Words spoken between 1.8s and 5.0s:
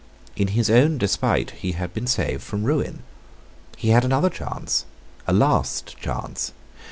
been saved from ruin. He had another chance,